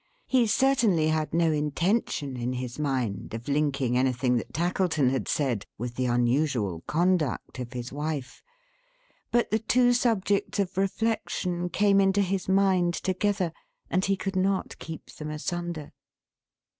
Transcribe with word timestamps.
He 0.25 0.47
certainly 0.47 1.09
had 1.09 1.31
no 1.31 1.51
intention 1.51 2.35
in 2.35 2.53
his 2.53 2.79
mind 2.79 3.35
of 3.35 3.47
linking 3.47 3.95
anything 3.99 4.35
that 4.37 4.51
Tackleton 4.51 5.11
had 5.11 5.27
said, 5.27 5.67
with 5.77 5.93
the 5.93 6.07
unusual 6.07 6.81
conduct 6.87 7.59
of 7.59 7.73
his 7.73 7.93
wife; 7.93 8.41
but 9.29 9.51
the 9.51 9.59
two 9.59 9.93
subjects 9.93 10.57
of 10.57 10.75
reflection 10.75 11.69
came 11.69 12.01
into 12.01 12.21
his 12.23 12.49
mind 12.49 12.95
together, 12.95 13.53
and 13.91 14.05
he 14.05 14.17
could 14.17 14.35
not 14.35 14.79
keep 14.79 15.05
them 15.13 15.29
asunder. 15.29 15.91